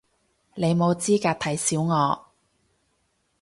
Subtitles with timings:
[0.55, 2.31] 你冇資格睇小我